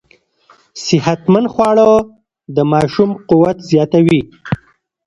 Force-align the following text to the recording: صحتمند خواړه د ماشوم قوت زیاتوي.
صحتمند 0.85 1.47
خواړه 1.53 1.89
د 2.55 2.57
ماشوم 2.71 3.09
قوت 3.29 3.57
زیاتوي. 3.69 4.21